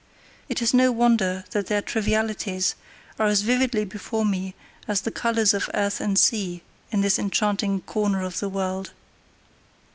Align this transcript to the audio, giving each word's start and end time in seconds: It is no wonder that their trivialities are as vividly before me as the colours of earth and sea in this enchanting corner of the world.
It 0.49 0.63
is 0.63 0.73
no 0.73 0.91
wonder 0.91 1.43
that 1.51 1.67
their 1.67 1.79
trivialities 1.83 2.73
are 3.19 3.27
as 3.27 3.43
vividly 3.43 3.85
before 3.85 4.25
me 4.25 4.55
as 4.87 5.01
the 5.01 5.11
colours 5.11 5.53
of 5.53 5.69
earth 5.75 6.01
and 6.01 6.17
sea 6.17 6.63
in 6.91 7.01
this 7.01 7.19
enchanting 7.19 7.81
corner 7.81 8.23
of 8.23 8.39
the 8.39 8.49
world. 8.49 8.93